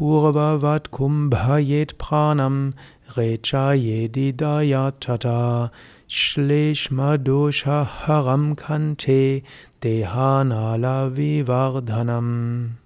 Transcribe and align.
purvavat 0.00 0.84
kumbhayet 0.96 1.92
pranam 1.98 2.72
rechayedi 3.16 4.32
Tata 4.98 5.70
shleshma 6.08 7.18
dosha 7.18 7.84
haram 7.84 8.56
kante 8.56 9.42
dehanala 9.82 10.96
vivardhanam. 11.14 12.78